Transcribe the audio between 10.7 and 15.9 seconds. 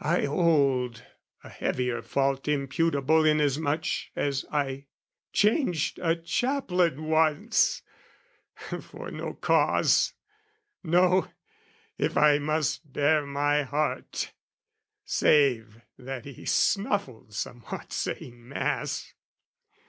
no, if I must bare my heart, Save